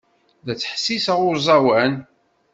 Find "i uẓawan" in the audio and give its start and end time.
1.21-1.93